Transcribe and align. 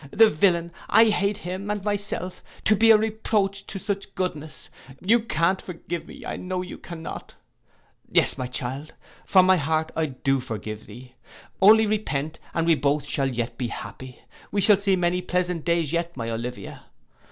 The 0.09 0.31
villain, 0.31 0.71
I 0.89 1.09
hate 1.09 1.37
him 1.37 1.69
and 1.69 1.83
myself, 1.83 2.43
to 2.65 2.75
be 2.75 2.89
a 2.89 2.97
reproach 2.97 3.67
to 3.67 3.77
such 3.77 4.15
goodness. 4.15 4.71
You 4.99 5.19
can't 5.19 5.61
forgive 5.61 6.07
me. 6.07 6.25
I 6.25 6.37
know 6.37 6.63
you 6.63 6.79
cannot.'—'Yes, 6.79 8.35
my 8.35 8.47
child, 8.47 8.95
from 9.27 9.45
my 9.45 9.57
heart 9.57 9.91
I 9.95 10.07
do 10.07 10.39
forgive 10.39 10.87
thee! 10.87 11.11
Only 11.61 11.85
repent, 11.85 12.39
and 12.55 12.65
we 12.65 12.73
both 12.73 13.05
shall 13.05 13.29
yet 13.29 13.59
be 13.59 13.67
happy. 13.67 14.23
We 14.51 14.59
shall 14.59 14.77
see 14.77 14.95
many 14.95 15.21
pleasant 15.21 15.65
days 15.65 15.93
yet, 15.93 16.17
my 16.17 16.31
Olivia! 16.31 16.85